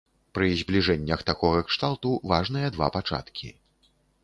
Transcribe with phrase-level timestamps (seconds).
[0.37, 3.55] Пры збліжэннях такога кшталту важныя два пачаткі.